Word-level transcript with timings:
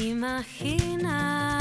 Imagina 0.00 1.58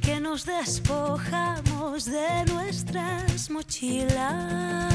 que 0.00 0.18
nos 0.18 0.44
despojamos 0.44 2.06
de 2.06 2.44
nuestras 2.52 3.48
mochilas. 3.50 4.91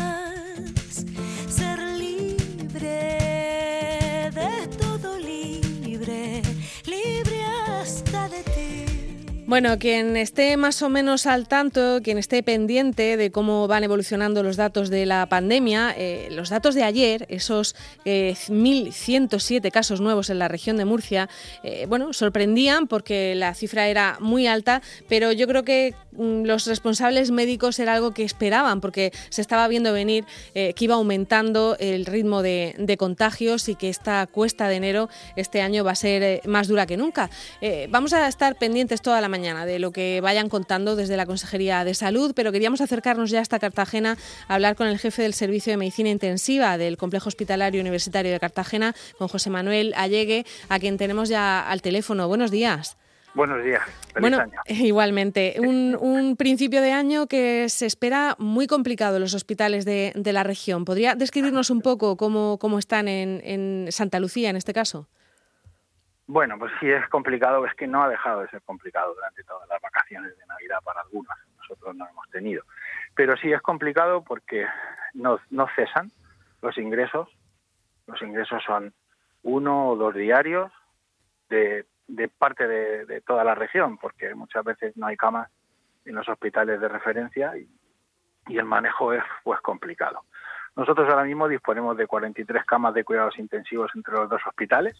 Bueno, 9.48 9.79
quien 9.79 10.18
esté 10.18 10.57
más 10.57 10.82
o 10.82 10.89
menos 10.89 11.25
al 11.25 11.48
tanto, 11.48 12.02
quien 12.04 12.18
esté 12.18 12.43
pendiente 12.43 13.16
de 13.16 13.32
cómo 13.32 13.66
van 13.70 13.86
evolucionando 13.86 14.43
los 14.43 14.57
datos 14.57 14.89
de 14.89 15.05
la 15.05 15.25
pandemia, 15.27 15.95
eh, 15.98 16.27
los 16.31 16.50
datos 16.50 16.75
de 16.75 16.84
ayer, 16.84 17.25
esos 17.30 17.73
eh, 18.04 18.34
1.107 18.49 19.71
casos 19.71 20.02
nuevos 20.02 20.30
en 20.30 20.39
la 20.39 20.49
región 20.49 20.75
de 20.75 20.84
Murcia, 20.84 21.30
eh, 21.63 21.86
bueno, 21.88 22.12
sorprendían 22.12 22.88
porque 22.88 23.36
la 23.36 23.53
cifra 23.53 23.88
era 23.88 24.17
muy 24.20 24.48
alta, 24.48 24.81
pero 25.08 25.31
yo 25.31 25.48
creo 25.48 25.64
que 25.64 25.95
los 26.17 26.66
responsables 26.66 27.31
médicos 27.31 27.80
era 27.80 27.94
algo 27.94 28.13
que 28.13 28.23
esperaban 28.23 28.81
porque 28.81 29.12
se 29.30 29.41
estaba 29.41 29.67
viendo 29.67 29.94
venir 29.94 30.25
eh, 30.53 30.73
que 30.73 30.85
iba 30.85 30.95
aumentando 30.95 31.75
el 31.80 32.05
ritmo 32.05 32.41
de, 32.41 32.75
de, 32.77 32.98
contagios 32.98 33.70
y 33.70 33.75
que 33.75 33.89
esta 33.89 34.25
cuesta 34.27 34.67
de 34.67 34.75
enero 34.75 35.09
este 35.35 35.61
año 35.61 35.84
va 35.84 35.91
a 35.91 35.95
ser 35.95 36.23
eh, 36.23 36.41
más 36.45 36.67
dura 36.67 36.85
que 36.85 36.98
nunca. 36.98 37.30
Eh, 37.61 37.88
vamos 37.89 38.13
a 38.13 38.27
estar 38.27 38.58
pendientes 38.58 39.02
toda 39.02 39.22
la 39.22 39.30
mañana 39.30 39.66
de 39.66 39.80
lo 39.80 39.91
que 39.91 40.20
vayan 40.22 40.49
contando 40.49 40.95
desde 40.95 41.17
la 41.17 41.25
Consejería 41.25 41.84
de 41.84 41.94
Salud, 41.94 42.34
pero 42.36 42.52
queríamos 42.52 42.81
acercarnos 42.81 43.30
ya 43.30 43.41
hasta 43.41 43.59
Cartagena 43.59 44.17
a 44.47 44.55
hablar 44.55 44.75
con 44.75 44.88
el 44.88 44.99
jefe 44.99 45.22
del 45.22 45.34
Servicio 45.34 45.72
de 45.72 45.77
Medicina 45.77 46.09
Intensiva 46.09 46.77
del 46.77 46.97
Complejo 46.97 47.30
Hospitalario 47.30 47.81
Universitario 47.81 48.31
de 48.31 48.39
Cartagena, 48.39 48.95
con 49.17 49.27
José 49.27 49.49
Manuel 49.49 49.94
Allegue, 49.95 50.45
a 50.70 50.80
quien 50.80 50.97
tenemos 50.97 51.30
ya 51.30 51.59
al 51.59 51.81
teléfono. 51.81 52.27
Buenos 52.27 52.52
días. 52.52 52.97
Buenos 53.38 53.63
días. 53.63 53.83
Feliz 54.13 54.21
bueno, 54.21 54.39
año. 54.39 54.61
igualmente. 54.66 55.57
Un, 55.59 55.95
un, 55.99 56.38
principio 56.38 56.81
de 56.81 56.91
año 56.91 57.27
que 57.27 57.69
se 57.69 57.85
espera 57.85 58.35
muy 58.39 58.66
complicado 58.66 59.17
en 59.17 59.21
los 59.21 59.35
hospitales 59.35 59.85
de, 59.85 60.11
de 60.16 60.33
la 60.33 60.41
región. 60.41 60.85
¿Podría 60.85 61.13
describirnos 61.13 61.69
un 61.69 61.81
poco 61.83 62.17
cómo, 62.17 62.58
cómo 62.58 62.80
están 62.80 63.08
en, 63.08 63.39
en 63.43 63.91
Santa 63.91 64.19
Lucía 64.19 64.49
en 64.49 64.55
este 64.55 64.73
caso? 64.73 65.08
Bueno, 66.25 66.58
pues 66.58 66.71
sí 66.80 66.89
es 66.89 67.08
complicado, 67.09 67.63
es 67.67 67.75
que 67.75 67.85
no 67.85 68.02
ha 68.02 68.09
dejado 68.09 68.41
de 68.41 68.49
ser 68.49 68.63
complicado 68.63 69.13
durante 69.13 69.43
todas 69.43 69.69
las 69.69 69.80
vacaciones 69.83 70.35
de 70.35 70.45
Navidad 70.47 70.80
para 70.83 71.02
algunos, 71.02 71.38
nosotros 71.59 71.95
no 71.95 72.09
hemos 72.09 72.27
tenido. 72.31 72.63
Pero 73.13 73.38
sí 73.38 73.52
es 73.53 73.61
complicado 73.61 74.23
porque 74.23 74.65
no, 75.13 75.39
no 75.52 75.67
cesan 75.75 76.11
los 76.63 76.75
ingresos, 76.80 77.30
los 78.08 78.19
ingresos 78.23 78.63
son 78.65 78.95
uno 79.43 79.89
o 79.89 79.95
dos 79.95 80.15
diarios 80.15 80.71
de, 81.49 81.85
de 82.08 82.27
parte 82.30 82.67
de, 82.67 83.05
de, 83.05 83.22
toda 83.22 83.44
la 83.44 83.55
región, 83.55 83.97
porque 83.97 84.33
muchas 84.33 84.63
veces 84.63 84.95
no 84.97 85.08
hay 85.08 85.17
camas 85.17 85.50
en 86.05 86.16
los 86.16 86.27
hospitales 86.30 86.80
de 86.80 86.88
referencia 86.88 87.58
y, 87.58 87.67
y 88.47 88.58
el 88.58 88.66
manejo 88.66 89.14
es 89.14 89.23
pues 89.44 89.59
complicado. 89.61 90.23
Nosotros 90.75 91.09
ahora 91.09 91.23
mismo 91.23 91.47
disponemos 91.47 91.97
de 91.97 92.08
43 92.08 92.64
camas 92.66 92.94
de 92.94 93.03
cuidados 93.03 93.38
intensivos 93.39 93.91
entre 93.95 94.14
los 94.14 94.30
dos 94.30 94.41
hospitales, 94.45 94.95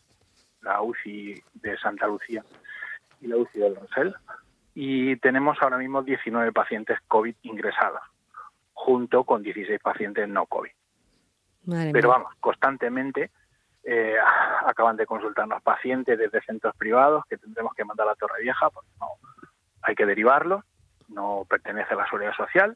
la 0.62 0.82
UCI 0.82 1.42
de 1.54 1.78
Santa 1.78 2.08
Lucía 2.08 2.44
y 3.22 3.28
la 3.28 3.38
UCI 3.38 3.60
del 3.60 3.76
Rosell. 3.76 4.16
Y 4.74 5.16
tenemos 5.18 5.58
ahora 5.62 5.78
mismo 5.78 6.02
19 6.02 6.52
pacientes 6.52 7.00
COVID 7.08 7.36
ingresados, 7.44 8.02
junto 8.74 9.24
con 9.24 9.44
16 9.44 9.80
pacientes 9.80 10.28
no 10.28 10.46
COVID. 10.46 10.72
Madre 11.66 11.92
Pero 11.92 12.10
mía. 12.10 12.18
vamos, 12.18 12.34
constantemente 12.40 13.32
eh, 13.90 14.18
acaban 14.66 14.98
de 14.98 15.06
consultarnos 15.06 15.64
pacientes 15.64 16.20
desde 16.20 16.42
centros 16.42 16.76
privados 16.76 17.24
que 17.30 17.38
tendremos 17.38 17.74
que 17.74 17.86
mandar 17.86 18.06
a 18.06 18.10
la 18.12 18.16
Torre 18.16 18.42
Vieja, 18.42 18.70
porque 18.70 18.90
no 19.00 19.08
hay 19.82 19.96
que 19.96 20.06
derivarlos, 20.06 20.66
no 21.08 21.46
pertenece 21.50 21.94
a 21.94 21.98
la 21.98 22.06
seguridad 22.06 22.34
social 22.34 22.76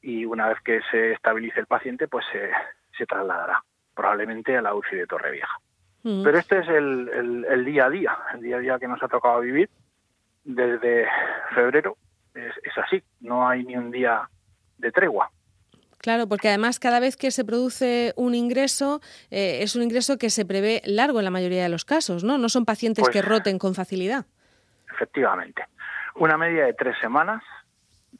y 0.00 0.24
una 0.24 0.48
vez 0.48 0.58
que 0.62 0.80
se 0.90 1.12
estabilice 1.12 1.60
el 1.60 1.66
paciente, 1.66 2.08
pues 2.08 2.24
se, 2.32 2.50
se 2.96 3.04
trasladará 3.04 3.62
probablemente 3.94 4.56
a 4.56 4.62
la 4.62 4.74
UCI 4.74 4.96
de 4.96 5.06
Torre 5.06 5.32
Vieja. 5.32 5.58
Mm. 6.02 6.22
Pero 6.24 6.38
este 6.38 6.60
es 6.60 6.68
el, 6.68 7.10
el, 7.10 7.44
el, 7.44 7.64
día 7.66 7.84
a 7.84 7.90
día, 7.90 8.18
el 8.32 8.40
día 8.40 8.56
a 8.56 8.60
día 8.60 8.78
que 8.78 8.88
nos 8.88 9.02
ha 9.02 9.08
tocado 9.08 9.40
vivir 9.40 9.68
desde 10.44 11.06
febrero. 11.54 11.98
Es, 12.34 12.54
es, 12.62 12.78
así, 12.78 13.02
no 13.20 13.46
hay 13.46 13.64
ni 13.64 13.76
un 13.76 13.90
día 13.90 14.26
de 14.78 14.92
tregua. 14.92 15.30
Claro, 16.08 16.26
porque 16.26 16.48
además 16.48 16.80
cada 16.80 17.00
vez 17.00 17.18
que 17.18 17.30
se 17.30 17.44
produce 17.44 18.14
un 18.16 18.34
ingreso, 18.34 19.02
eh, 19.30 19.58
es 19.60 19.76
un 19.76 19.82
ingreso 19.82 20.16
que 20.16 20.30
se 20.30 20.46
prevé 20.46 20.80
largo 20.86 21.18
en 21.18 21.26
la 21.26 21.30
mayoría 21.30 21.62
de 21.62 21.68
los 21.68 21.84
casos, 21.84 22.24
¿no? 22.24 22.38
No 22.38 22.48
son 22.48 22.64
pacientes 22.64 23.04
Pues- 23.04 23.12
que 23.12 23.20
roten 23.20 23.58
con 23.58 23.74
facilidad. 23.74 24.24
Efectivamente. 24.90 25.66
Una 26.14 26.38
media 26.38 26.64
de 26.64 26.72
tres 26.72 26.96
semanas 26.98 27.42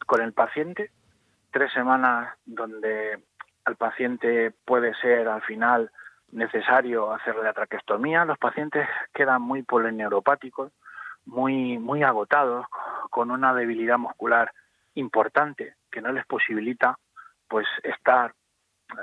con 0.05 0.21
el 0.21 0.35
paciente, 0.35 0.91
tres 1.51 1.73
semanas 1.73 2.35
donde 2.45 3.21
al 3.65 3.77
paciente 3.77 4.53
puede 4.67 4.93
ser 5.01 5.27
al 5.27 5.41
final 5.41 5.91
necesario 6.31 7.11
hacerle 7.11 7.45
la 7.45 7.55
traqueostomía. 7.55 8.27
Los 8.27 8.37
pacientes 8.37 8.87
quedan 9.15 9.41
muy 9.41 9.63
polineuropáticos, 9.63 10.73
muy, 11.25 11.79
muy 11.79 12.03
agotados, 12.03 12.67
con 13.09 13.31
una 13.31 13.55
debilidad 13.55 13.97
muscular 13.97 14.53
importante 14.93 15.77
que 15.91 16.03
no 16.03 16.13
les 16.13 16.27
posibilita 16.27 16.99
pues 17.49 17.67
estar 17.83 18.35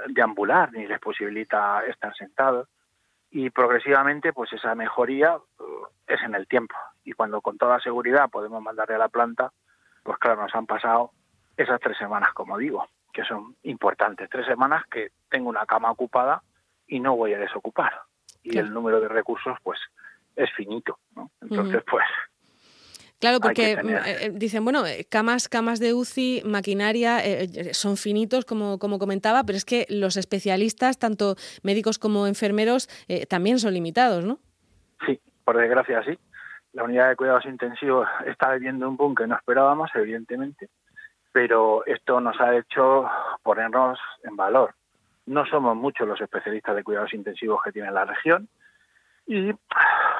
deambular 0.10 0.72
ni 0.72 0.88
les 0.88 1.00
posibilita 1.00 1.86
estar 1.86 2.16
sentados. 2.16 2.68
Y 3.32 3.50
progresivamente 3.50 4.34
pues 4.34 4.54
esa 4.54 4.76
mejoría 4.76 5.36
uh, 5.36 5.86
es 6.08 6.22
en 6.24 6.36
el 6.36 6.48
tiempo. 6.48 6.76
Y 7.04 7.14
cuando 7.14 7.42
con 7.42 7.58
toda 7.58 7.80
seguridad 7.80 8.30
podemos 8.30 8.62
mandarle 8.62 8.96
a 8.96 9.00
la 9.00 9.10
planta 9.10 9.52
pues 10.04 10.18
claro 10.20 10.44
nos 10.44 10.54
han 10.54 10.68
pasado 10.68 11.12
esas 11.58 11.80
tres 11.80 11.98
semanas 11.98 12.32
como 12.34 12.58
digo 12.58 12.88
que 13.12 13.24
son 13.24 13.56
importantes. 13.64 14.30
Tres 14.30 14.46
semanas 14.46 14.84
que 14.92 15.12
tengo 15.30 15.50
una 15.50 15.66
cama 15.66 15.92
ocupada 15.92 16.44
y 16.88 17.00
no 17.00 17.16
voy 17.16 17.34
a 17.34 17.40
desocupar. 17.40 18.02
Y 18.44 18.58
el 18.58 18.72
número 18.74 19.00
de 19.00 19.08
recursos 19.08 19.58
pues 19.64 19.80
es 20.36 20.52
finito 20.54 21.00
¿no? 21.16 21.32
entonces 21.42 21.84
pues 21.90 22.06
Claro, 23.26 23.40
porque 23.40 23.76
mm, 23.76 23.90
eh, 23.90 24.32
dicen, 24.34 24.64
bueno, 24.64 24.86
eh, 24.86 25.08
camas, 25.10 25.50
camas 25.50 25.80
de 25.80 25.96
UCI, 25.96 26.44
maquinaria, 26.46 27.26
eh, 27.26 27.48
eh, 27.56 27.74
son 27.74 27.98
finitos, 27.98 28.46
como, 28.46 28.78
como 28.78 29.00
comentaba, 29.00 29.44
pero 29.46 29.58
es 29.58 29.66
que 29.66 29.88
los 29.90 30.16
especialistas, 30.16 31.00
tanto 31.00 31.36
médicos 31.64 31.98
como 31.98 32.28
enfermeros, 32.28 32.88
eh, 33.08 33.26
también 33.26 33.58
son 33.58 33.74
limitados, 33.74 34.24
¿no? 34.24 34.38
Sí, 35.08 35.20
por 35.44 35.58
desgracia 35.58 36.04
sí. 36.04 36.20
La 36.74 36.84
unidad 36.84 37.10
de 37.10 37.16
cuidados 37.16 37.46
intensivos 37.48 38.08
está 38.28 38.54
viviendo 38.54 38.88
un 38.88 38.96
boom 38.96 39.16
que 39.16 39.26
no 39.26 39.36
esperábamos, 39.36 39.90
evidentemente, 39.96 40.70
pero 41.32 41.84
esto 41.88 42.22
nos 42.22 42.40
ha 42.40 42.56
hecho 42.56 43.10
ponernos 43.42 43.98
en 44.24 44.36
valor. 44.36 44.76
No 45.26 45.48
somos 45.48 45.76
muchos 45.76 46.08
los 46.08 46.22
especialistas 46.22 46.76
de 46.76 46.84
cuidados 46.84 47.12
intensivos 47.16 47.60
que 47.64 47.72
tiene 47.72 47.90
la 47.90 48.06
región 48.06 48.48
y 49.26 49.52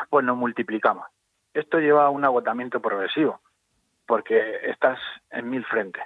pues 0.10 0.26
nos 0.26 0.36
multiplicamos. 0.36 1.06
Esto 1.56 1.80
lleva 1.80 2.06
a 2.06 2.10
un 2.10 2.26
agotamiento 2.26 2.82
progresivo, 2.82 3.40
porque 4.06 4.60
estás 4.64 5.00
en 5.32 5.50
mil 5.50 5.64
frentes, 5.66 6.04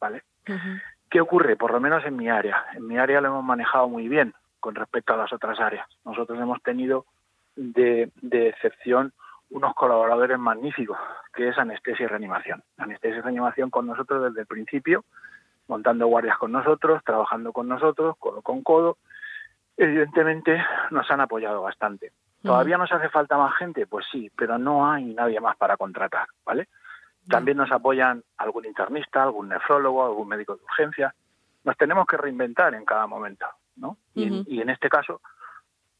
¿vale? 0.00 0.22
¿Qué 1.10 1.20
ocurre? 1.20 1.56
Por 1.56 1.72
lo 1.72 1.80
menos 1.80 2.04
en 2.06 2.16
mi 2.16 2.30
área. 2.30 2.64
En 2.74 2.86
mi 2.86 2.98
área 2.98 3.20
lo 3.20 3.28
hemos 3.28 3.44
manejado 3.44 3.88
muy 3.88 4.08
bien 4.08 4.32
con 4.60 4.76
respecto 4.76 5.12
a 5.12 5.16
las 5.16 5.32
otras 5.32 5.58
áreas. 5.58 5.88
Nosotros 6.04 6.40
hemos 6.40 6.62
tenido 6.62 7.04
de, 7.56 8.12
de 8.22 8.48
excepción 8.48 9.12
unos 9.50 9.74
colaboradores 9.74 10.38
magníficos, 10.38 10.96
que 11.34 11.48
es 11.48 11.58
anestesia 11.58 12.04
y 12.04 12.06
reanimación. 12.06 12.62
Anestesia 12.78 13.18
y 13.18 13.22
reanimación 13.22 13.70
con 13.70 13.86
nosotros 13.86 14.22
desde 14.22 14.42
el 14.42 14.46
principio, 14.46 15.04
montando 15.66 16.06
guardias 16.06 16.38
con 16.38 16.52
nosotros, 16.52 17.02
trabajando 17.04 17.52
con 17.52 17.66
nosotros, 17.66 18.16
codo 18.18 18.40
con 18.40 18.62
codo. 18.62 18.98
Evidentemente 19.76 20.64
nos 20.92 21.10
han 21.10 21.20
apoyado 21.20 21.60
bastante. 21.60 22.12
¿Todavía 22.42 22.76
nos 22.78 22.90
hace 22.92 23.08
falta 23.08 23.36
más 23.36 23.56
gente? 23.56 23.86
Pues 23.86 24.06
sí, 24.10 24.30
pero 24.36 24.58
no 24.58 24.90
hay 24.90 25.04
nadie 25.14 25.40
más 25.40 25.56
para 25.56 25.76
contratar, 25.76 26.26
¿vale? 26.44 26.68
También 27.28 27.56
nos 27.56 27.70
apoyan 27.70 28.22
algún 28.36 28.64
internista, 28.64 29.22
algún 29.22 29.48
nefrólogo, 29.48 30.04
algún 30.04 30.26
médico 30.28 30.56
de 30.56 30.64
urgencia. 30.64 31.14
Nos 31.64 31.76
tenemos 31.76 32.04
que 32.06 32.16
reinventar 32.16 32.74
en 32.74 32.84
cada 32.84 33.06
momento, 33.06 33.46
¿no? 33.76 33.96
Y, 34.14 34.24
en, 34.24 34.44
y 34.48 34.60
en 34.60 34.70
este 34.70 34.88
caso, 34.88 35.20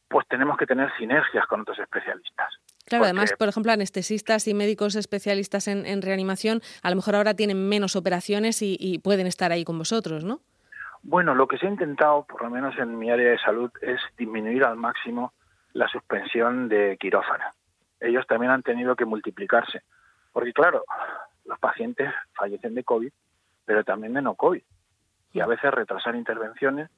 pues 0.09 0.27
tenemos 0.27 0.57
que 0.57 0.65
tener 0.65 0.91
sinergias 0.97 1.45
con 1.47 1.61
otros 1.61 1.79
especialistas. 1.79 2.53
Claro, 2.85 3.03
Porque- 3.03 3.05
además, 3.05 3.33
por 3.39 3.47
ejemplo, 3.47 3.71
anestesistas 3.71 4.45
y 4.49 4.53
médicos 4.53 4.95
especialistas 4.95 5.69
en, 5.69 5.85
en 5.85 6.01
reanimación, 6.01 6.61
a 6.83 6.89
lo 6.89 6.97
mejor 6.97 7.15
ahora 7.15 7.33
tienen 7.33 7.69
menos 7.69 7.95
operaciones 7.95 8.61
y, 8.61 8.75
y 8.77 8.99
pueden 8.99 9.25
estar 9.25 9.53
ahí 9.53 9.63
con 9.63 9.77
vosotros, 9.77 10.25
¿no? 10.25 10.41
Bueno, 11.03 11.33
lo 11.35 11.47
que 11.47 11.57
se 11.57 11.67
ha 11.67 11.69
intentado, 11.69 12.25
por 12.25 12.43
lo 12.43 12.49
menos 12.49 12.77
en 12.77 12.97
mi 12.99 13.09
área 13.09 13.31
de 13.31 13.39
salud, 13.39 13.71
es 13.81 13.99
disminuir 14.17 14.65
al 14.65 14.75
máximo 14.75 15.33
la 15.73 15.87
suspensión 15.87 16.69
de 16.69 16.97
quirófano. 16.99 17.45
Ellos 17.99 18.25
también 18.27 18.51
han 18.51 18.63
tenido 18.63 18.95
que 18.95 19.05
multiplicarse, 19.05 19.81
porque 20.31 20.53
claro, 20.53 20.83
los 21.45 21.59
pacientes 21.59 22.13
fallecen 22.33 22.75
de 22.75 22.83
COVID, 22.83 23.11
pero 23.65 23.83
también 23.83 24.13
de 24.13 24.21
no 24.21 24.35
COVID. 24.35 24.61
Y 25.33 25.39
a 25.39 25.47
veces 25.47 25.71
retrasar 25.71 26.15
intervenciones, 26.15 26.89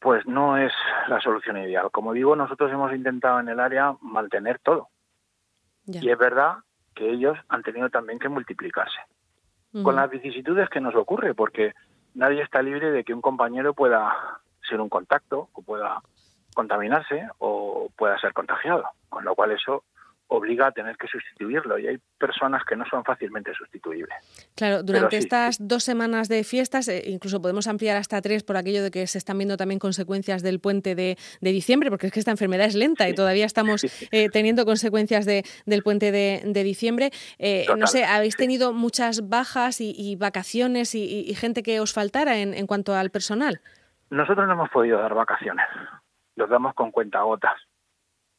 pues 0.00 0.26
no 0.26 0.56
es 0.56 0.72
la 1.08 1.20
solución 1.20 1.58
ideal. 1.58 1.90
Como 1.90 2.12
digo, 2.12 2.34
nosotros 2.34 2.72
hemos 2.72 2.92
intentado 2.92 3.40
en 3.40 3.48
el 3.48 3.60
área 3.60 3.94
mantener 4.00 4.58
todo. 4.58 4.88
Y 5.86 6.08
es 6.08 6.18
verdad 6.18 6.58
que 6.94 7.10
ellos 7.10 7.38
han 7.48 7.62
tenido 7.62 7.90
también 7.90 8.18
que 8.18 8.28
multiplicarse. 8.28 8.98
Con 9.82 9.96
las 9.96 10.10
vicisitudes 10.10 10.68
que 10.68 10.82
nos 10.82 10.94
ocurre, 10.94 11.34
porque 11.34 11.72
nadie 12.14 12.42
está 12.42 12.60
libre 12.60 12.90
de 12.90 13.04
que 13.04 13.14
un 13.14 13.22
compañero 13.22 13.72
pueda 13.72 14.14
ser 14.68 14.82
un 14.82 14.90
contacto 14.90 15.48
o 15.54 15.62
pueda 15.62 16.02
contaminarse 16.54 17.28
o 17.38 17.88
pueda 17.96 18.18
ser 18.18 18.32
contagiado, 18.32 18.84
con 19.08 19.24
lo 19.24 19.34
cual 19.34 19.52
eso 19.52 19.84
obliga 20.32 20.68
a 20.68 20.72
tener 20.72 20.96
que 20.96 21.06
sustituirlo 21.06 21.78
y 21.78 21.86
hay 21.86 21.98
personas 22.18 22.64
que 22.64 22.74
no 22.74 22.84
son 22.86 23.04
fácilmente 23.04 23.52
sustituibles. 23.54 24.16
Claro, 24.54 24.82
durante 24.82 25.16
estas 25.16 25.56
dos 25.60 25.84
semanas 25.84 26.28
de 26.28 26.42
fiestas, 26.44 26.88
eh, 26.88 27.02
incluso 27.06 27.40
podemos 27.40 27.66
ampliar 27.66 27.96
hasta 27.96 28.20
tres 28.22 28.42
por 28.42 28.56
aquello 28.56 28.82
de 28.82 28.90
que 28.90 29.06
se 29.06 29.18
están 29.18 29.38
viendo 29.38 29.56
también 29.56 29.78
consecuencias 29.78 30.42
del 30.42 30.60
puente 30.60 30.94
de, 30.94 31.16
diciembre, 31.40 31.90
porque 31.90 32.06
es 32.06 32.12
que 32.12 32.18
esta 32.18 32.30
enfermedad 32.30 32.66
es 32.66 32.74
lenta 32.74 33.08
y 33.08 33.14
todavía 33.14 33.44
estamos 33.44 33.84
eh, 34.10 34.28
teniendo 34.30 34.64
consecuencias 34.64 35.26
de, 35.26 35.44
del 35.66 35.82
puente 35.82 36.10
de, 36.10 36.62
diciembre. 36.62 37.10
Eh, 37.38 37.66
no 37.76 37.86
sé, 37.86 38.04
¿habéis 38.04 38.36
tenido 38.36 38.72
muchas 38.72 39.28
bajas 39.28 39.80
y, 39.80 40.16
vacaciones 40.16 40.94
y, 40.94 41.34
gente 41.34 41.62
que 41.62 41.80
os 41.80 41.92
faltara 41.92 42.38
en, 42.38 42.54
en 42.54 42.66
cuanto 42.66 42.94
al 42.94 43.10
personal? 43.10 43.60
Nosotros 44.10 44.46
no 44.46 44.52
hemos 44.52 44.70
podido 44.70 44.98
dar 44.98 45.14
vacaciones, 45.14 45.66
los 46.36 46.48
damos 46.48 46.74
con 46.74 46.90
cuentagotas 46.90 47.60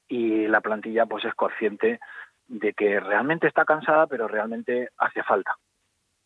y 0.07 0.48
la 0.48 0.62
plantilla 0.62 1.06
pues 1.06 1.25
es 1.25 1.34
consciente 1.34 2.00
de 2.48 2.74
que 2.74 3.00
realmente 3.00 3.48
está 3.48 3.66
cansada, 3.66 4.07
pero 4.07 4.28
realmente 4.28 4.90
hace 4.98 5.24
falta. 5.24 5.57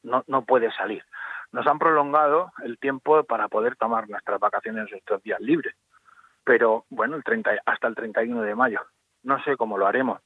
No, 0.03 0.23
no 0.27 0.43
puede 0.43 0.71
salir. 0.71 1.03
Nos 1.51 1.65
han 1.67 1.79
prolongado 1.79 2.51
el 2.63 2.77
tiempo 2.77 3.23
para 3.23 3.47
poder 3.47 3.75
tomar 3.75 4.09
nuestras 4.09 4.39
vacaciones 4.39 4.91
estos 4.91 5.21
días 5.23 5.39
libres. 5.39 5.75
Pero 6.43 6.85
bueno, 6.89 7.15
el 7.15 7.23
30, 7.23 7.51
hasta 7.65 7.87
el 7.87 7.95
31 7.95 8.41
de 8.41 8.55
mayo. 8.55 8.81
No 9.23 9.41
sé 9.43 9.57
cómo 9.57 9.77
lo 9.77 9.87
haremos. 9.87 10.21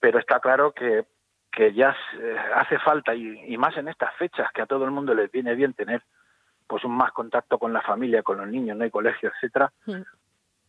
Pero 0.00 0.18
está 0.18 0.40
claro 0.40 0.72
que, 0.72 1.06
que 1.50 1.72
ya 1.72 1.96
hace 2.56 2.78
falta, 2.78 3.14
y, 3.14 3.56
más 3.56 3.76
en 3.76 3.88
estas 3.88 4.14
fechas, 4.16 4.50
que 4.52 4.62
a 4.62 4.66
todo 4.66 4.84
el 4.84 4.90
mundo 4.90 5.14
les 5.14 5.30
viene 5.30 5.54
bien 5.54 5.72
tener 5.74 6.02
pues 6.66 6.84
un 6.84 6.96
más 6.96 7.12
contacto 7.12 7.58
con 7.58 7.72
la 7.72 7.82
familia, 7.82 8.22
con 8.22 8.38
los 8.38 8.48
niños, 8.48 8.76
no 8.76 8.84
hay 8.84 8.90
colegio, 8.90 9.30
etcétera, 9.34 9.70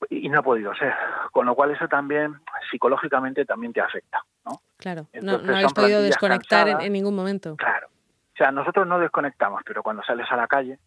y 0.09 0.29
no 0.29 0.39
ha 0.39 0.43
podido 0.43 0.73
ser. 0.75 0.93
Con 1.31 1.45
lo 1.45 1.55
cual 1.55 1.71
eso 1.71 1.87
también 1.87 2.35
psicológicamente 2.69 3.45
también 3.45 3.73
te 3.73 3.81
afecta. 3.81 4.23
¿no? 4.45 4.61
Claro, 4.77 5.07
no, 5.21 5.37
no 5.39 5.53
habéis 5.53 5.73
podido 5.73 6.01
desconectar 6.01 6.67
en, 6.67 6.93
ningún 6.93 7.15
momento. 7.15 7.55
Claro. 7.55 7.87
O 7.87 8.37
sea, 8.37 8.51
nosotros 8.51 8.85
no 8.85 8.99
desconectamos, 8.99 9.61
pero 9.65 9.81
cuando 9.81 10.03
sales 10.03 10.27
a 10.29 10.35
la 10.35 10.47
calle, 10.47 10.77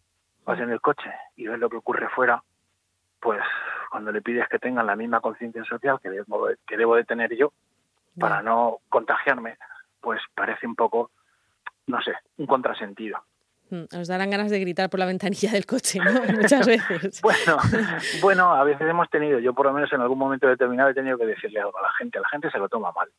vas 0.45 0.59
en 0.59 0.69
el 0.69 0.81
coche 0.81 1.11
y 1.35 1.47
ves 1.47 1.59
lo 1.59 1.69
que 1.69 1.77
ocurre 1.77 2.07
fuera, 2.09 2.43
pues 3.19 3.41
cuando 3.89 4.11
le 4.11 4.21
pides 4.21 4.47
que 4.47 4.59
tengan 4.59 4.85
la 4.85 4.95
misma 4.95 5.19
conciencia 5.19 5.63
social 5.65 5.99
que 6.01 6.09
debo, 6.09 6.47
que 6.67 6.77
debo 6.77 6.95
de 6.95 7.05
tener 7.05 7.35
yo 7.35 7.51
para 8.19 8.41
no 8.41 8.79
contagiarme, 8.89 9.57
pues 10.01 10.21
parece 10.35 10.67
un 10.67 10.75
poco, 10.75 11.11
no 11.87 12.01
sé, 12.01 12.13
un 12.37 12.45
contrasentido. 12.45 13.23
Mm, 13.69 13.99
os 13.99 14.07
darán 14.07 14.29
ganas 14.29 14.49
de 14.49 14.59
gritar 14.59 14.89
por 14.89 14.99
la 14.99 15.05
ventanilla 15.05 15.51
del 15.51 15.65
coche, 15.65 15.99
¿no? 15.99 16.11
Muchas 16.41 16.65
veces. 16.65 17.21
bueno, 17.23 17.57
bueno, 18.21 18.53
a 18.53 18.63
veces 18.63 18.87
hemos 18.87 19.09
tenido, 19.09 19.39
yo 19.39 19.53
por 19.53 19.67
lo 19.67 19.73
menos 19.73 19.91
en 19.93 20.01
algún 20.01 20.17
momento 20.17 20.47
determinado 20.47 20.89
he 20.89 20.93
tenido 20.93 21.17
que 21.17 21.25
decirle 21.25 21.59
algo 21.59 21.77
a 21.77 21.83
la 21.83 21.91
gente. 21.93 22.19
La 22.19 22.29
gente 22.29 22.49
se 22.49 22.57
lo 22.57 22.69
toma 22.69 22.91
mal. 22.91 23.09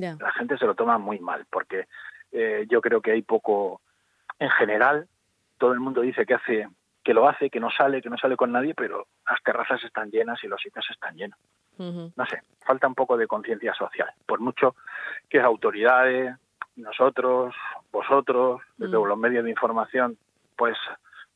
La 0.00 0.32
gente 0.32 0.58
se 0.58 0.66
lo 0.66 0.74
toma 0.74 0.98
muy 0.98 1.20
mal, 1.20 1.46
porque 1.48 1.86
eh, 2.32 2.66
yo 2.68 2.80
creo 2.80 3.00
que 3.00 3.12
hay 3.12 3.22
poco, 3.22 3.80
en 4.40 4.50
general, 4.50 5.06
todo 5.56 5.72
el 5.72 5.78
mundo 5.78 6.00
dice 6.00 6.26
que 6.26 6.34
hace, 6.34 6.68
que 7.04 7.14
lo 7.14 7.28
hace, 7.28 7.48
que 7.48 7.60
no 7.60 7.70
sale, 7.70 8.02
que 8.02 8.10
no 8.10 8.18
sale 8.18 8.36
con 8.36 8.50
nadie, 8.50 8.74
pero 8.74 9.06
las 9.28 9.40
terrazas 9.42 9.82
están 9.84 10.10
llenas 10.10 10.42
y 10.42 10.48
los 10.48 10.60
sitios 10.60 10.84
están 10.90 11.16
llenos. 11.16 11.38
No 11.78 12.26
sé, 12.26 12.40
falta 12.64 12.86
un 12.86 12.94
poco 12.94 13.16
de 13.16 13.26
conciencia 13.26 13.74
social. 13.74 14.08
Por 14.26 14.40
mucho 14.40 14.76
que 15.28 15.40
autoridades, 15.40 16.36
nosotros, 16.76 17.54
vosotros, 17.94 18.60
desde 18.76 18.98
mm. 18.98 19.04
los 19.04 19.18
medios 19.18 19.44
de 19.44 19.50
información, 19.50 20.18
pues 20.56 20.76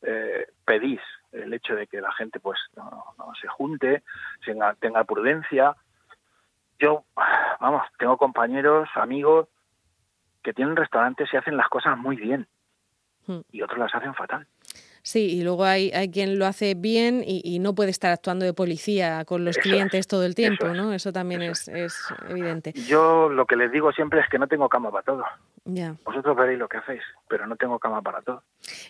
eh, 0.02 0.46
pedís 0.64 1.00
el 1.30 1.54
hecho 1.54 1.76
de 1.76 1.86
que 1.86 2.00
la 2.00 2.12
gente 2.12 2.40
pues 2.40 2.58
no, 2.76 3.32
se 3.40 3.46
junte, 3.46 4.02
tenga, 4.44 4.74
tenga 4.74 5.04
prudencia. 5.04 5.76
Yo, 6.80 7.04
vamos, 7.60 7.82
tengo 7.98 8.16
compañeros, 8.16 8.88
amigos 8.96 9.48
que 10.42 10.52
tienen 10.52 10.76
restaurantes 10.76 11.28
y 11.32 11.36
hacen 11.36 11.56
las 11.56 11.68
cosas 11.68 11.96
muy 11.96 12.16
bien 12.16 12.48
mm. 13.26 13.40
y 13.52 13.62
otros 13.62 13.78
las 13.78 13.94
hacen 13.94 14.14
fatal. 14.14 14.46
Sí, 15.02 15.38
y 15.38 15.42
luego 15.42 15.64
hay, 15.64 15.90
hay 15.92 16.10
quien 16.10 16.38
lo 16.38 16.44
hace 16.44 16.74
bien 16.74 17.22
y, 17.24 17.58
no 17.60 17.74
puede 17.74 17.90
estar 17.90 18.12
actuando 18.12 18.44
de 18.44 18.52
policía 18.52 19.24
con 19.24 19.44
los 19.44 19.56
clientes 19.56 20.06
todo 20.06 20.24
el 20.24 20.34
tiempo, 20.34 20.68
¿no? 20.68 20.92
Eso 20.92 21.12
también 21.12 21.40
es, 21.40 21.66
es, 21.68 21.96
evidente. 22.28 22.72
Yo 22.86 23.30
lo 23.30 23.46
que 23.46 23.56
les 23.56 23.72
digo 23.72 23.90
siempre 23.92 24.20
es 24.20 24.28
que 24.28 24.38
no 24.38 24.48
tengo 24.48 24.68
cama 24.68 24.90
para 24.90 25.04
todo. 25.04 25.24
Vosotros 26.04 26.34
veréis 26.34 26.58
lo 26.58 26.66
que 26.66 26.78
hacéis, 26.78 27.02
pero 27.28 27.46
no 27.46 27.56
tengo 27.56 27.78
cama 27.78 28.00
para 28.00 28.22
todo. 28.22 28.42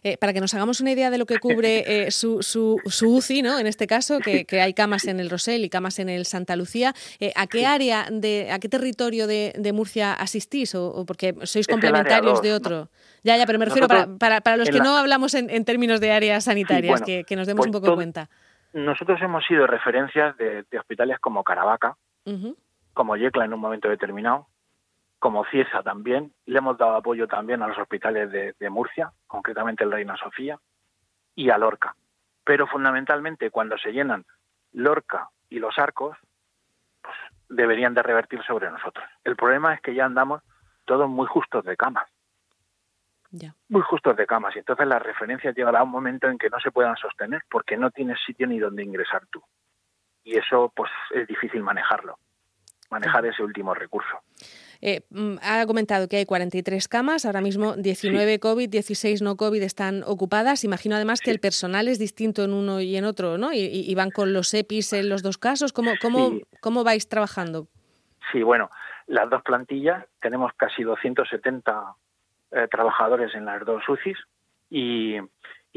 Eh, 0.05 0.17
para 0.17 0.33
que 0.33 0.41
nos 0.41 0.55
hagamos 0.55 0.81
una 0.81 0.93
idea 0.93 1.11
de 1.11 1.19
lo 1.19 1.27
que 1.27 1.39
cubre 1.39 1.83
eh, 2.07 2.11
su, 2.13 2.43
su, 2.43 2.81
su, 2.87 3.17
UCI, 3.17 3.43
¿no? 3.43 3.59
En 3.59 3.67
este 3.67 3.89
caso, 3.89 4.21
que, 4.21 4.45
que, 4.45 4.61
hay 4.61 4.75
camas 4.75 5.07
en 5.07 5.19
el 5.19 5.29
Rosell 5.29 5.65
y 5.65 5.71
camas 5.71 5.99
en 5.99 6.09
el 6.09 6.25
Santa 6.25 6.55
Lucía, 6.55 6.93
eh, 7.19 7.33
¿a 7.35 7.49
qué 7.49 7.67
área, 7.67 8.07
de, 8.11 8.53
a 8.53 8.61
qué 8.61 8.69
territorio 8.69 9.27
de, 9.27 9.53
de 9.59 9.73
Murcia 9.73 10.13
asistís? 10.13 10.75
O, 10.77 11.05
porque 11.05 11.35
sois 11.43 11.67
complementarios 11.67 12.43
de 12.43 12.53
otro. 12.53 12.89
Ya, 13.25 13.37
ya, 13.37 13.47
pero 13.47 13.59
me 13.59 13.65
refiero 13.65 13.89
para, 13.89 14.41
para, 14.41 14.57
los 14.57 14.71
que 14.71 14.79
no 14.79 14.97
hablamos 14.97 15.35
en, 15.35 15.51
en, 15.51 15.65
términos 15.65 16.01
de 16.01 16.13
áreas 16.13 16.45
sanitarias, 16.45 17.03
que, 17.03 17.25
nos 17.37 17.49
demos 17.49 17.67
un 17.67 17.73
pues 17.73 17.83
poco 17.83 17.97
cuenta. 17.97 18.29
Nosotros 18.73 19.21
hemos 19.21 19.45
sido 19.47 19.67
referencias 19.67 20.37
de, 20.37 20.65
hospitales 20.79 21.19
como 21.19 21.43
Caravaca, 21.43 21.97
como 22.95 23.17
Yecla 23.17 23.47
en 23.47 23.55
un 23.55 23.61
momento 23.61 23.89
determinado, 23.89 24.47
como 25.19 25.45
Cieza 25.47 25.83
también. 25.83 26.33
Le 26.47 26.59
hemos 26.59 26.79
dado 26.79 26.97
apoyo 26.97 27.27
también 27.27 27.63
a 27.63 27.69
los 27.69 27.79
hospitales 27.79 28.31
de, 28.31 28.71
Murcia, 28.71 29.13
concretamente 29.27 29.85
el 29.85 29.93
Reina 29.93 30.17
Sofía, 30.17 30.59
y 31.35 31.51
a 31.51 31.59
Lorca. 31.59 31.95
Pero 32.45 32.67
fundamentalmente 32.67 33.51
cuando 33.51 33.77
se 33.79 33.93
llenan 33.93 34.25
Lorca 34.73 35.31
y 35.49 35.59
los 35.59 35.79
arcos, 35.79 36.17
pues 37.03 37.17
deberían 37.49 37.95
de 37.95 38.03
revertir 38.03 38.43
sobre 38.45 38.71
nosotros. 38.71 39.05
El 39.25 39.37
problema 39.37 39.75
es 39.75 39.81
que 39.81 39.95
ya 39.95 40.05
andamos 40.05 40.43
todos 40.85 41.09
muy 41.09 41.27
justos 41.27 41.65
de 41.65 41.77
camas 41.77 42.09
muy 43.69 43.83
justos 43.83 44.17
de 44.17 44.27
camas 44.27 44.57
y 44.57 44.61
entonces 44.61 44.87
las 44.87 45.03
referencias 45.03 45.55
llegará 45.55 45.81
a 45.81 45.83
un 45.83 45.91
momento 45.91 46.29
en 46.29 46.39
que 46.39 46.49
no 46.49 46.59
se 46.61 46.71
puedan 46.71 46.97
sostener 46.97 47.43
porque 47.51 47.77
no 47.77 47.91
tienes 47.91 48.19
sitio 48.25 48.47
ni 48.47 48.59
donde 48.59 48.83
ingresar 48.83 49.27
tú 49.27 49.43
y 50.25 50.37
eso 50.37 50.73
pues 50.75 50.91
es 51.11 51.27
difícil 51.27 51.63
manejarlo 51.63 52.19
manejar 52.91 53.27
ese 53.27 53.43
último 53.43 53.75
recurso 53.75 54.23
eh, 54.81 55.03
mm, 55.11 55.37
ha 55.43 55.67
comentado 55.67 56.09
que 56.09 56.19
hay 56.19 56.27
43 56.27 56.87
camas, 56.89 57.27
ahora 57.27 57.41
mismo 57.41 57.75
19 57.77 58.39
COVID, 58.39 58.69
16 58.69 59.23
no 59.23 59.37
COVID 59.37 59.63
están 59.63 60.05
ocupadas. 60.07 60.65
Imagino 60.65 60.95
además 60.95 61.21
que 61.21 61.31
el 61.31 61.41
personal 61.41 61.89
es 61.89 61.99
distinto 61.99 62.45
en 62.45 62.53
uno 62.53 62.81
y 62.81 62.97
en 62.97 63.05
otro, 63.05 63.39
¿no? 63.39 63.53
Y, 63.53 63.93
van 63.97 64.11
con 64.11 64.33
los 64.33 64.55
EPIs 64.55 64.93
en 64.93 65.09
los 65.09 65.23
dos 65.23 65.37
casos. 65.39 65.73
¿Cómo, 65.73 65.93
cómo, 66.01 66.39
¿Cómo 66.61 66.85
vais 66.85 67.09
trabajando? 67.09 67.67
Sí, 68.31 68.43
bueno, 68.43 68.71
las 69.09 69.29
dos 69.29 69.43
plantillas, 69.43 70.05
tenemos 70.21 70.53
casi 70.55 70.85
270 70.85 71.95
eh, 72.53 72.69
trabajadores 72.71 73.35
en 73.35 73.47
las 73.47 73.65
dos 73.65 73.83
UCIs 73.89 74.19
y, 74.71 75.19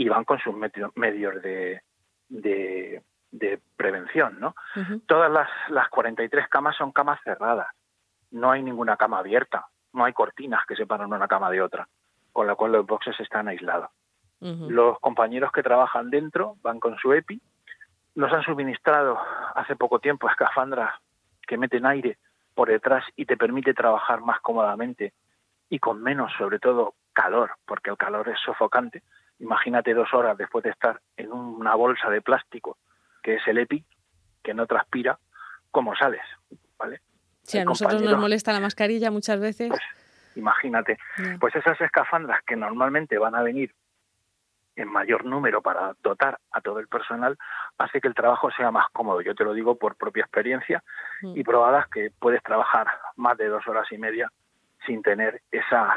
van 0.09 0.25
con 0.25 0.39
sus 0.39 0.53
medios 0.95 1.41
de, 1.41 1.81
de, 2.27 3.01
prevención. 3.75 4.39
¿no? 4.39 4.55
Todas 5.07 5.31
las, 5.31 5.49
las 5.69 5.89
43 5.89 6.47
camas 6.49 6.75
son 6.75 6.91
camas 6.91 7.19
cerradas, 7.23 7.67
no 8.31 8.51
hay 8.51 8.63
ninguna 8.63 8.97
cama 8.97 9.19
abierta, 9.19 9.67
no 9.93 10.05
hay 10.05 10.13
cortinas 10.13 10.65
que 10.65 10.75
separan 10.75 11.11
una 11.11 11.27
cama 11.27 11.49
de 11.49 11.61
otra, 11.61 11.87
con 12.31 12.47
lo 12.47 12.55
cual 12.55 12.71
los 12.71 12.85
boxes 12.85 13.19
están 13.19 13.47
aislados. 13.47 13.89
Los 14.39 14.99
compañeros 14.99 15.51
que 15.51 15.61
trabajan 15.61 16.09
dentro 16.09 16.55
van 16.63 16.79
con 16.79 16.97
su 16.97 17.13
EPI, 17.13 17.39
nos 18.15 18.33
han 18.33 18.41
suministrado 18.41 19.19
hace 19.55 19.75
poco 19.75 19.99
tiempo 19.99 20.27
escafandras 20.27 20.95
que 21.47 21.57
meten 21.57 21.85
aire 21.85 22.17
por 22.55 22.69
detrás 22.69 23.05
y 23.15 23.25
te 23.25 23.37
permite 23.37 23.75
trabajar 23.75 24.21
más 24.21 24.39
cómodamente 24.41 25.13
y 25.69 25.77
con 25.77 26.01
menos, 26.01 26.31
sobre 26.37 26.57
todo, 26.57 26.95
calor, 27.13 27.51
porque 27.65 27.91
el 27.91 27.97
calor 27.97 28.29
es 28.29 28.39
sofocante. 28.43 29.03
Imagínate 29.39 29.93
dos 29.93 30.13
horas 30.13 30.37
después 30.37 30.63
de 30.63 30.71
estar 30.71 30.99
en 31.17 31.31
una 31.31 31.75
bolsa 31.75 32.09
de 32.09 32.21
plástico, 32.21 32.77
que 33.21 33.35
es 33.35 33.47
el 33.47 33.59
EPI, 33.59 33.85
que 34.43 34.53
no 34.53 34.65
transpira, 34.65 35.19
¿cómo 35.71 35.95
sales? 35.95 36.21
¿Vale? 36.77 37.01
Si 37.43 37.57
a 37.57 37.65
nosotros 37.65 38.01
nos 38.01 38.17
molesta 38.17 38.53
la 38.53 38.59
mascarilla 38.59 39.11
muchas 39.11 39.39
veces. 39.39 39.69
Pues, 39.69 39.81
imagínate. 40.35 40.97
Pues 41.39 41.55
esas 41.55 41.79
escafandras 41.81 42.41
que 42.43 42.55
normalmente 42.55 43.17
van 43.17 43.35
a 43.35 43.41
venir 43.41 43.73
en 44.75 44.87
mayor 44.87 45.25
número 45.25 45.61
para 45.61 45.95
dotar 46.01 46.39
a 46.51 46.61
todo 46.61 46.79
el 46.79 46.87
personal, 46.87 47.37
hace 47.77 47.99
que 47.99 48.07
el 48.07 48.15
trabajo 48.15 48.49
sea 48.51 48.71
más 48.71 48.85
cómodo. 48.93 49.21
Yo 49.21 49.35
te 49.35 49.43
lo 49.43 49.53
digo 49.53 49.75
por 49.75 49.95
propia 49.95 50.23
experiencia 50.23 50.83
mm. 51.21 51.37
y 51.37 51.43
probadas 51.43 51.87
que 51.89 52.11
puedes 52.17 52.41
trabajar 52.41 52.87
más 53.15 53.37
de 53.37 53.47
dos 53.47 53.67
horas 53.67 53.87
y 53.91 53.97
media 53.97 54.31
sin 54.85 55.01
tener 55.01 55.41
esa, 55.51 55.93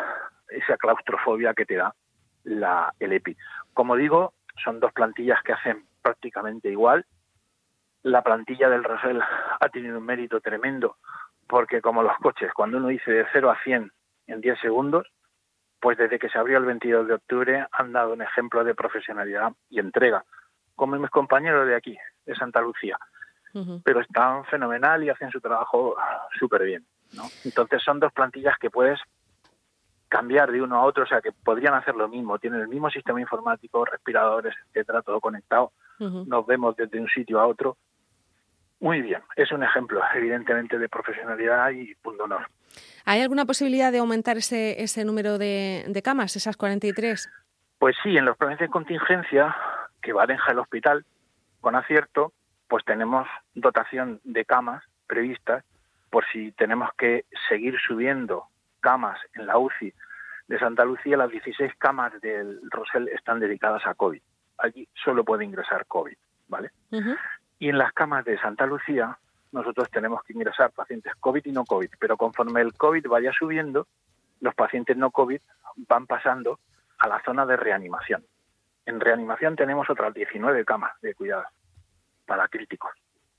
esa 0.49 0.77
claustrofobia 0.77 1.55
que 1.55 1.65
te 1.65 1.77
da 1.77 1.95
la, 2.43 2.93
el 2.99 3.13
EPI. 3.13 3.37
Como 3.73 3.97
digo, 3.97 4.35
son 4.63 4.81
dos 4.81 4.93
plantillas 4.93 5.43
que 5.43 5.53
hacen 5.53 5.87
prácticamente 6.05 6.69
igual. 6.69 7.07
La 8.03 8.23
plantilla 8.23 8.69
del 8.69 8.85
Rosell 8.85 9.21
ha 9.61 9.69
tenido 9.71 9.99
un 9.99 10.05
mérito 10.05 10.41
tremendo 10.41 10.99
porque 11.47 11.81
como 11.81 12.03
los 12.03 12.17
coches, 12.19 12.53
cuando 12.53 12.79
uno 12.79 12.89
dice 12.89 13.11
de 13.11 13.27
0 13.33 13.51
a 13.51 13.59
100 13.63 13.93
en 14.27 14.41
10 14.41 14.61
segundos, 14.61 15.07
pues 15.81 15.99
desde 15.99 16.19
que 16.19 16.29
se 16.29 16.39
abrió 16.39 16.59
el 16.59 16.65
22 16.65 17.07
de 17.07 17.15
octubre 17.15 17.67
han 17.71 17.93
dado 17.93 18.13
un 18.13 18.23
ejemplo 18.23 18.65
de 18.65 18.75
profesionalidad 18.75 19.53
y 19.69 19.79
entrega, 19.79 20.25
como 20.75 20.97
mis 20.97 21.11
compañeros 21.11 21.67
de 21.67 21.77
aquí, 21.77 21.97
de 22.27 22.35
Santa 22.35 22.61
Lucía. 22.61 22.99
Pero 23.85 24.01
están 24.01 24.45
fenomenal 24.47 25.05
y 25.05 25.11
hacen 25.11 25.31
su 25.31 25.41
trabajo 25.41 25.95
súper 26.37 26.65
bien. 26.65 26.85
¿no? 27.13 27.23
Entonces 27.45 27.81
son 27.85 28.01
dos 28.01 28.13
plantillas 28.13 28.59
que 28.59 28.69
puedes 28.69 28.99
cambiar 30.15 30.53
de 30.53 30.63
uno 30.63 30.77
a 30.77 30.85
otro, 30.85 31.03
o 31.03 31.07
sea 31.09 31.21
que 31.21 31.33
podrían 31.33 31.75
hacer 31.75 31.97
lo 31.97 32.07
mismo, 32.07 32.39
tienen 32.39 32.61
el 32.61 32.69
mismo 32.69 32.89
sistema 32.89 33.21
informático, 33.21 33.85
respiradores, 33.85 34.55
etcétera, 34.69 35.03
todo 35.03 35.21
conectado. 35.21 35.73
Nos 35.99 36.47
vemos 36.47 36.77
desde 36.77 37.01
un 37.01 37.09
sitio 37.09 37.41
a 37.41 37.49
otro 37.49 37.77
muy 38.79 39.03
bien, 39.03 39.23
es 39.35 39.51
un 39.51 39.65
ejemplo, 39.65 40.01
evidentemente, 40.15 40.79
de 40.79 40.89
profesionalidad 40.89 41.71
y 41.71 41.97
punto 41.97 42.25
honor. 42.25 42.47
¿Hay 43.05 43.23
alguna 43.23 43.45
posibilidad 43.45 43.91
de 43.91 43.99
aumentar 43.99 44.37
ese, 44.37 44.81
ese 44.85 45.05
número 45.05 45.37
de, 45.37 46.01
camas, 46.05 46.37
esas 46.37 46.57
43? 46.57 47.29
Pues 47.81 47.97
sí, 48.05 48.17
en 48.17 48.25
los 48.25 48.37
planes 48.37 48.61
de 48.61 48.69
contingencia 48.69 49.57
que 50.01 50.15
maneja 50.15 50.53
el 50.53 50.61
hospital, 50.61 51.05
con 51.61 51.75
acierto, 51.75 52.33
pues 52.69 52.85
tenemos 52.85 53.27
dotación 53.57 54.21
de 54.23 54.45
camas 54.45 54.85
previstas 55.09 55.65
por 56.09 56.25
si 56.33 56.53
tenemos 56.53 56.91
que 56.97 57.25
seguir 57.49 57.75
subiendo 57.85 58.47
camas 58.85 59.19
en 59.35 59.47
la 59.47 59.57
UCI 59.57 59.95
de 60.47 60.59
Santa 60.59 60.85
Lucía, 60.85 61.17
las 61.17 61.31
16 61.31 61.73
camas 61.79 62.21
del 62.21 62.61
Rosell 62.71 63.09
están 63.09 63.41
dedicadas 63.41 63.87
a 63.87 63.95
COVID. 63.95 64.21
Allí 64.59 64.87
solo 65.03 65.25
puede 65.25 65.43
ingresar 65.47 65.87
COVID, 65.87 66.17
¿vale? 66.49 66.71
Y 67.59 67.71
en 67.71 67.79
las 67.79 67.95
camas 67.95 68.27
de 68.27 68.39
Santa 68.39 68.67
Lucía 68.67 69.19
nosotros 69.53 69.89
tenemos 69.91 70.23
que 70.25 70.35
ingresar 70.35 70.71
pacientes 70.73 71.15
COVID 71.19 71.47
y 71.47 71.53
no 71.53 71.65
COVID, 71.65 71.89
pero 71.99 72.19
conforme 72.19 72.61
el 72.61 72.75
COVID 72.75 73.07
vaya 73.09 73.33
subiendo, 73.33 73.87
los 74.41 74.55
pacientes 74.55 74.99
no 74.99 75.11
COVID 75.11 75.41
van 75.89 76.07
pasando 76.07 76.61
a 76.99 77.09
la 77.09 77.23
zona 77.25 77.47
de 77.47 77.57
reanimación. 77.57 78.23
En 78.85 79.01
reanimación 79.01 79.57
tenemos 79.57 79.89
otras 79.89 80.13
19 80.13 80.67
camas 80.67 80.93
de 81.01 81.15
cuidados 81.15 81.47
para 82.27 82.49
críticos 82.49 82.93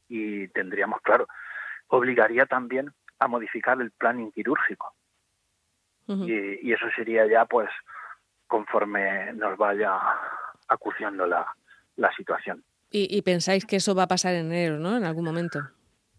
y 0.09 0.47
tendríamos, 0.47 1.01
claro, 1.01 1.27
obligaría 1.89 2.47
también 2.47 2.91
a 3.19 3.27
modificar 3.27 3.79
el 3.79 3.91
plan 3.91 4.31
quirúrgico. 4.31 4.95
Y, 6.07 6.71
eso 6.71 6.85
sería 6.95 7.27
ya, 7.27 7.45
pues, 7.45 7.69
conforme 8.47 9.33
nos 9.33 9.57
vaya 9.57 9.97
acuciando 10.67 11.25
la 11.25 12.15
situación. 12.15 12.63
Y, 12.97 13.21
pensáis 13.23 13.65
que 13.65 13.75
eso 13.75 13.93
va 13.93 14.03
a 14.03 14.07
pasar 14.07 14.35
en 14.35 14.45
enero, 14.45 14.77
¿no? 14.77 14.95
En 14.95 15.03
algún 15.03 15.25
momento. 15.25 15.59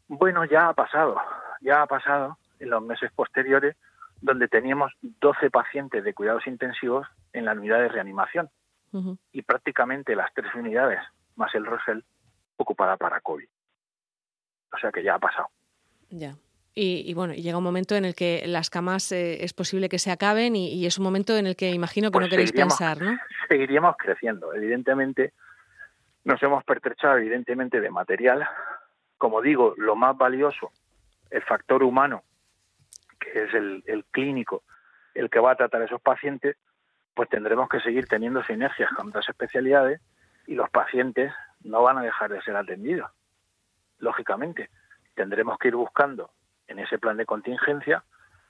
Bueno, 0.08 0.44
ya 0.44 0.68
ha 0.68 0.74
pasado, 0.74 1.16
ya 1.62 1.80
ha 1.80 1.86
pasado 1.86 2.38
en 2.58 2.68
los 2.68 2.82
meses 2.82 3.10
posteriores, 3.14 3.76
donde 4.20 4.46
teníamos 4.46 4.92
12 5.00 5.50
pacientes 5.50 6.04
de 6.04 6.12
cuidados 6.12 6.46
intensivos 6.46 7.06
en 7.32 7.46
la 7.46 7.52
unidad 7.52 7.78
de 7.80 7.88
reanimación 7.88 8.50
y 9.32 9.42
prácticamente 9.42 10.16
las 10.16 10.32
tres 10.32 10.54
unidades 10.54 11.00
más 11.34 11.54
el 11.54 11.66
Rosell 11.66 12.02
ocupada 12.56 12.96
para 12.96 13.20
COVID. 13.20 13.46
O 14.72 14.78
sea 14.78 14.90
que 14.90 15.02
ya 15.02 15.14
ha 15.14 15.18
pasado. 15.18 15.48
Ya. 16.08 16.34
Y, 16.78 17.14
bueno, 17.14 17.32
llega 17.32 17.56
un 17.56 17.64
momento 17.64 17.94
en 17.94 18.04
el 18.04 18.14
que 18.14 18.44
las 18.46 18.68
camas 18.68 19.10
eh, 19.10 19.42
es 19.42 19.54
posible 19.54 19.88
que 19.88 19.98
se 19.98 20.10
acaben 20.10 20.54
y, 20.54 20.84
es 20.84 20.98
un 20.98 21.04
momento 21.04 21.34
en 21.34 21.46
el 21.46 21.56
que 21.56 21.70
imagino 21.70 22.08
que 22.08 22.12
pues 22.12 22.26
no 22.26 22.28
queréis 22.28 22.52
pensar, 22.52 23.00
¿no? 23.00 23.16
Seguiríamos 23.48 23.96
creciendo. 23.96 24.52
Evidentemente, 24.52 25.32
nos 26.24 26.42
hemos 26.42 26.62
pertrechado 26.64 27.16
evidentemente 27.16 27.80
de 27.80 27.88
material. 27.88 28.46
Como 29.16 29.40
digo, 29.40 29.72
lo 29.78 29.96
más 29.96 30.18
valioso, 30.18 30.70
el 31.30 31.40
factor 31.44 31.82
humano, 31.82 32.24
que 33.20 33.44
es 33.44 33.54
el, 33.54 34.04
clínico, 34.10 34.62
el 35.14 35.30
que 35.30 35.40
va 35.40 35.52
a 35.52 35.56
tratar 35.56 35.80
a 35.80 35.86
esos 35.86 36.02
pacientes, 36.02 36.58
pues 37.14 37.30
tendremos 37.30 37.70
que 37.70 37.80
seguir 37.80 38.06
teniendo 38.06 38.44
sinergias 38.44 38.90
con 38.90 39.08
otras 39.08 39.26
especialidades 39.26 40.02
y 40.46 40.54
los 40.54 40.68
pacientes 40.68 41.32
no 41.64 41.80
van 41.80 41.96
a 41.96 42.02
dejar 42.02 42.30
de 42.32 42.42
ser 42.42 42.54
atendidos. 42.54 43.10
Lógicamente, 43.98 44.68
tendremos 45.14 45.56
que 45.56 45.68
ir 45.68 45.74
buscando 45.74 46.35
en 46.68 46.78
ese 46.78 46.98
plan 46.98 47.16
de 47.16 47.26
contingencia 47.26 48.04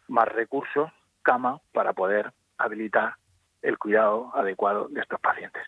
más 0.08 0.28
recursos, 0.28 0.90
cama, 1.22 1.60
para 1.72 1.92
poder 1.92 2.32
habilitar 2.58 3.14
el 3.62 3.78
cuidado 3.78 4.30
adecuado 4.34 4.88
de 4.88 5.00
estos 5.00 5.20
pacientes. 5.20 5.62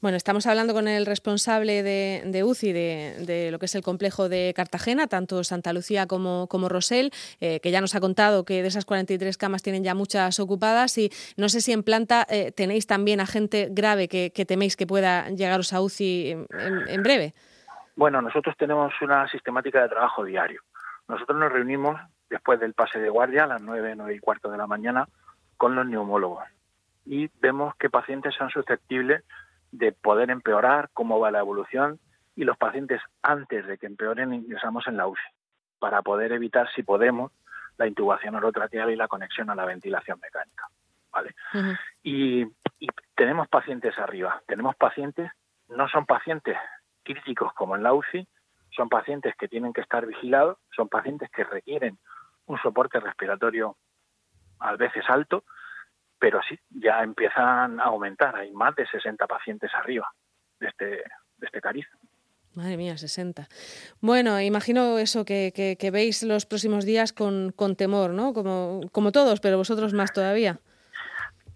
Bueno, 0.00 0.16
estamos 0.16 0.46
hablando 0.46 0.72
con 0.72 0.88
el 0.88 1.04
responsable 1.04 1.82
de, 1.82 2.44
UCI 2.44 2.72
de, 2.72 3.48
lo 3.52 3.58
que 3.58 3.66
es 3.66 3.74
el 3.74 3.82
complejo 3.82 4.28
de 4.28 4.54
Cartagena, 4.56 5.06
tanto 5.06 5.44
Santa 5.44 5.74
Lucía 5.74 6.06
como, 6.06 6.46
como 6.48 6.68
Rosell, 6.68 7.10
eh, 7.40 7.60
que 7.60 7.70
ya 7.70 7.82
nos 7.82 7.94
ha 7.94 8.00
contado 8.00 8.44
que 8.44 8.62
de 8.62 8.68
esas 8.68 8.86
43 8.86 9.36
camas 9.36 9.62
tienen 9.62 9.84
ya 9.84 9.94
muchas 9.94 10.40
ocupadas 10.40 10.96
y 10.96 11.10
no 11.36 11.50
sé 11.50 11.60
si 11.60 11.72
en 11.72 11.82
planta 11.82 12.26
eh, 12.30 12.52
tenéis 12.52 12.86
también 12.86 13.20
a 13.20 13.26
gente 13.26 13.68
grave 13.70 14.08
que, 14.08 14.30
teméis 14.46 14.76
que 14.76 14.86
pueda 14.86 15.28
llegaros 15.28 15.74
a 15.74 15.82
UCI 15.82 16.30
en, 16.88 17.02
breve. 17.02 17.34
Bueno, 17.96 18.22
nosotros 18.22 18.56
tenemos 18.56 18.94
una 19.02 19.28
sistemática 19.28 19.82
de 19.82 19.88
trabajo 19.90 20.24
diario. 20.24 20.62
Nosotros 21.08 21.38
nos 21.38 21.52
reunimos 21.52 22.00
después 22.30 22.60
del 22.60 22.74
pase 22.74 22.98
de 22.98 23.08
guardia 23.08 23.44
a 23.44 23.46
las 23.46 23.62
9, 23.62 23.94
9 23.96 24.14
y 24.14 24.18
cuarto 24.20 24.50
de 24.50 24.58
la 24.58 24.66
mañana 24.66 25.08
con 25.56 25.74
los 25.74 25.86
neumólogos 25.86 26.44
y 27.08 27.30
vemos 27.40 27.74
qué 27.76 27.88
pacientes 27.88 28.34
son 28.34 28.50
susceptibles 28.50 29.24
de 29.72 29.92
poder 29.92 30.30
empeorar, 30.30 30.90
cómo 30.92 31.18
va 31.18 31.30
la 31.30 31.38
evolución 31.38 31.98
y 32.36 32.44
los 32.44 32.58
pacientes 32.58 33.00
antes 33.22 33.66
de 33.66 33.78
que 33.78 33.86
empeoren 33.86 34.34
ingresamos 34.34 34.86
en 34.86 34.98
la 34.98 35.06
UCI 35.06 35.22
para 35.78 36.02
poder 36.02 36.32
evitar, 36.32 36.68
si 36.74 36.82
podemos, 36.82 37.32
la 37.78 37.86
intubación 37.86 38.34
orotraqueal 38.34 38.90
y 38.90 38.96
la 38.96 39.08
conexión 39.08 39.48
a 39.48 39.54
la 39.54 39.64
ventilación 39.64 40.20
mecánica. 40.20 40.68
¿vale? 41.10 41.34
y, 42.02 42.46
tenemos 43.16 43.48
pacientes 43.48 43.98
arriba, 43.98 44.40
tenemos 44.46 44.76
pacientes, 44.76 45.32
no 45.68 45.88
son 45.88 46.06
pacientes 46.06 46.56
críticos 47.02 47.52
como 47.54 47.74
en 47.74 47.82
la 47.82 47.92
UCI, 47.92 48.28
son 48.78 48.88
pacientes 48.88 49.34
que 49.36 49.48
tienen 49.48 49.74
que 49.74 49.82
estar 49.82 50.06
vigilados, 50.06 50.56
son 50.74 50.88
pacientes 50.88 51.28
que 51.30 51.44
requieren 51.44 51.98
un 52.46 52.58
soporte 52.62 52.98
respiratorio 52.98 53.76
a 54.60 54.74
veces 54.76 55.04
alto 55.08 55.44
pero 56.18 56.40
sí, 56.48 56.58
ya 56.70 57.02
empiezan 57.02 57.80
a 57.80 57.84
aumentar. 57.84 58.34
Hay 58.36 58.50
más 58.50 58.74
de 58.74 58.86
60 58.86 59.26
pacientes 59.26 59.70
arriba 59.74 60.10
de 60.60 60.68
este, 60.68 60.86
de 60.86 61.46
este 61.46 61.60
cariz. 61.60 61.86
Madre 62.54 62.76
mía, 62.76 62.98
60. 62.98 63.46
Bueno, 64.00 64.40
imagino 64.40 64.98
eso 64.98 65.24
que, 65.24 65.52
que, 65.78 65.90
veis 65.90 66.22
los 66.24 66.44
próximos 66.44 66.84
días 66.84 67.12
con, 67.12 67.52
con, 67.52 67.76
temor, 67.76 68.10
¿no? 68.10 68.32
Como, 68.32 68.80
como 68.90 69.12
todos, 69.12 69.40
pero 69.40 69.58
vosotros 69.58 69.92
más 69.92 70.12
todavía. 70.12 70.58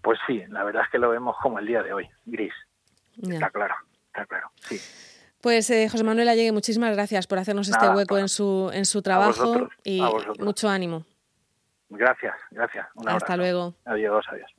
Pues 0.01 0.19
sí, 0.27 0.43
la 0.49 0.63
verdad 0.63 0.83
es 0.85 0.91
que 0.91 0.99
lo 0.99 1.09
vemos 1.09 1.35
como 1.41 1.59
el 1.59 1.65
día 1.65 1.83
de 1.83 1.91
hoy, 1.91 2.09
gris. 2.25 2.53
Está 3.21 3.49
claro, 3.49 3.75
está 4.07 4.25
claro, 4.25 4.51
sí. 4.61 4.79
Pues 5.43 5.69
eh, 5.71 5.89
José 5.89 6.05
Manuel 6.05 6.29
Allegue, 6.29 6.53
muchísimas 6.53 6.93
gracias 6.95 7.27
por 7.27 7.37
hacernos 7.37 7.67
este 7.67 7.89
hueco 7.89 8.17
en 8.17 8.29
su, 8.29 8.71
en 8.73 8.85
su 8.85 9.01
trabajo 9.01 9.67
y 9.83 10.01
mucho 10.39 10.69
ánimo. 10.69 11.03
Gracias, 11.89 12.33
gracias. 12.49 12.87
Hasta 13.05 13.35
luego. 13.35 13.75
Adiós, 13.83 14.25
adiós. 14.31 14.49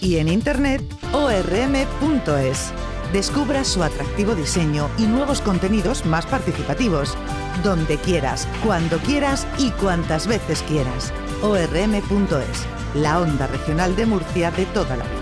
Y 0.00 0.18
en 0.18 0.28
internet, 0.28 0.80
orm.es. 1.12 2.72
Descubra 3.12 3.64
su 3.64 3.82
atractivo 3.82 4.36
diseño 4.36 4.88
y 4.96 5.06
nuevos 5.06 5.40
contenidos 5.40 6.06
más 6.06 6.24
participativos. 6.24 7.18
Donde 7.64 7.96
quieras, 7.96 8.46
cuando 8.64 8.96
quieras 8.98 9.44
y 9.58 9.72
cuantas 9.72 10.28
veces 10.28 10.62
quieras. 10.68 11.12
orm.es, 11.42 12.66
la 12.94 13.20
onda 13.20 13.48
regional 13.48 13.96
de 13.96 14.06
Murcia 14.06 14.52
de 14.52 14.66
toda 14.66 14.96
la 14.96 15.02
vida. 15.02 15.19